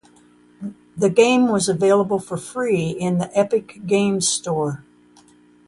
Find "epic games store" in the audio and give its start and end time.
3.37-4.83